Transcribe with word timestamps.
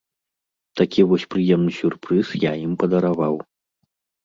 Такі 0.81 1.01
вось 1.11 1.25
прыемны 1.35 1.71
сюрпрыз 1.81 2.27
я 2.49 2.57
ім 2.65 2.73
падараваў. 2.87 3.35